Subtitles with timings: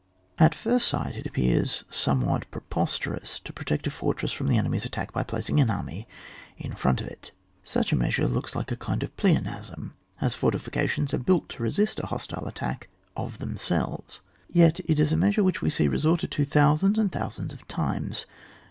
[0.39, 4.83] At first sight it appears somewhat pre posterous to protect a fortress from the enemy's
[4.83, 6.07] attack by placing an army
[6.57, 7.31] in front of it;
[7.63, 11.99] such a measure looks like a kind of pleonasm, as fortifications are built to resist
[11.99, 14.21] a hostile attack of them selves.
[14.51, 18.25] Tet it is a measure which we see resorted to thousands and thousands of times.